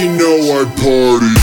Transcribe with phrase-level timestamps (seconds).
[0.00, 1.34] you know I party.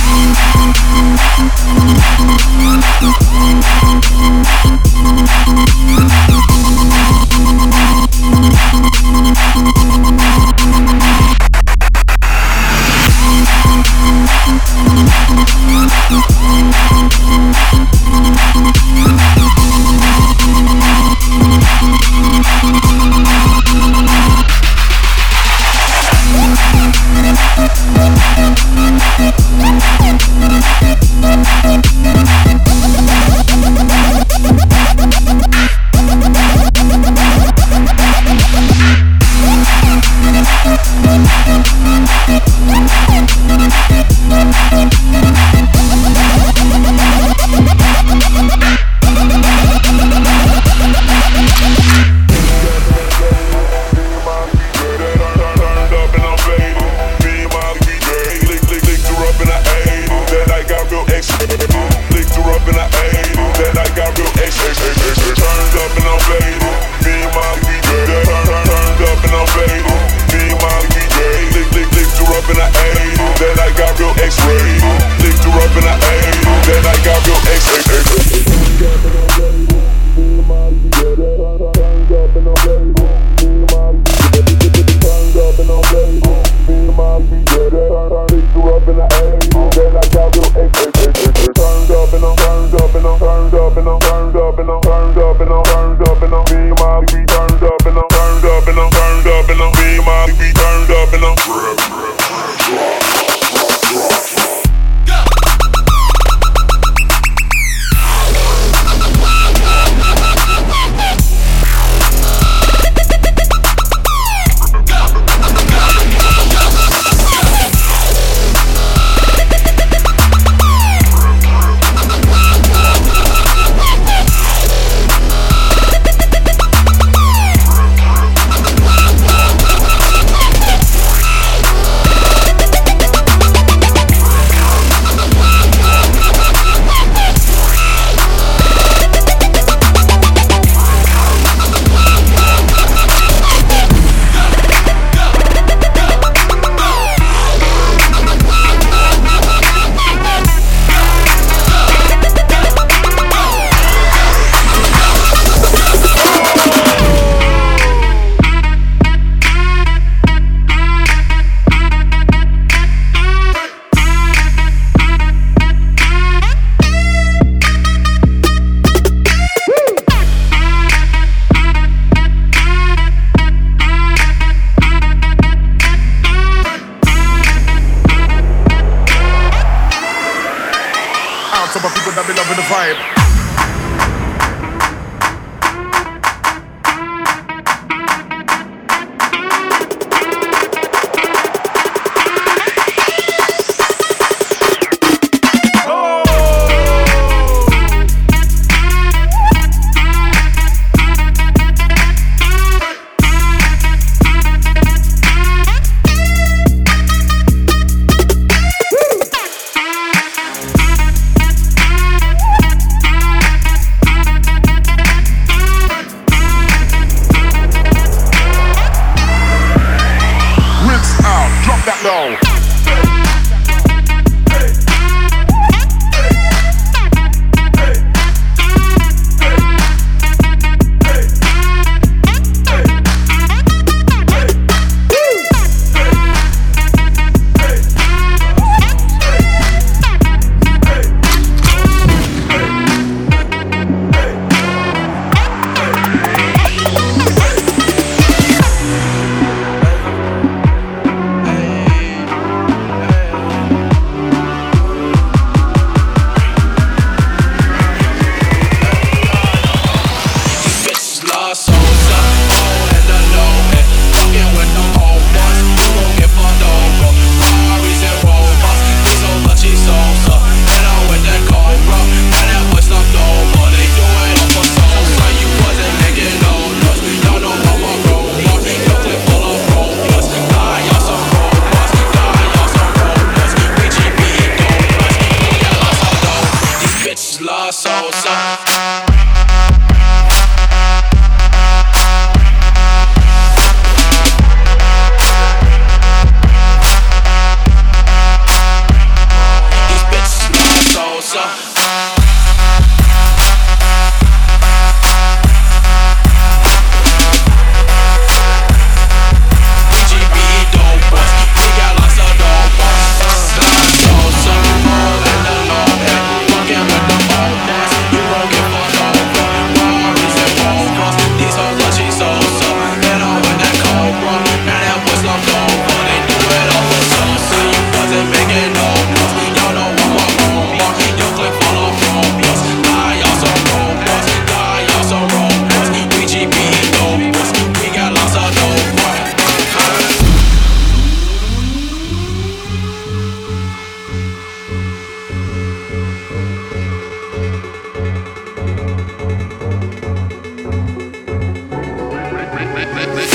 [352.96, 353.35] let, let.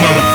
[0.00, 0.33] motherfucker.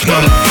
[0.00, 0.49] Hofmann.